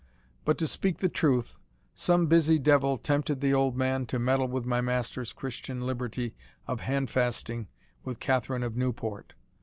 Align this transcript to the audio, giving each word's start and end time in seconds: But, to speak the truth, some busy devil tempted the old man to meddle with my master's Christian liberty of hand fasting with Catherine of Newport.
But, 0.45 0.57
to 0.57 0.65
speak 0.67 0.97
the 0.97 1.09
truth, 1.09 1.59
some 1.93 2.25
busy 2.25 2.57
devil 2.57 2.97
tempted 2.97 3.39
the 3.39 3.53
old 3.53 3.77
man 3.77 4.07
to 4.07 4.17
meddle 4.17 4.47
with 4.47 4.65
my 4.65 4.81
master's 4.81 5.31
Christian 5.31 5.79
liberty 5.81 6.33
of 6.65 6.79
hand 6.79 7.11
fasting 7.11 7.67
with 8.03 8.19
Catherine 8.19 8.63
of 8.63 8.75
Newport. 8.75 9.33